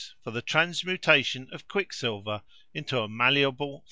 For 0.23 0.31
the 0.31 0.41
transmutation 0.41 1.47
of 1.51 1.67
quicksilver 1.67 2.41
into 2.73 2.99
a 2.99 3.07
malleable 3.07 3.69
fine 3.69 3.73
metal. 3.73 3.79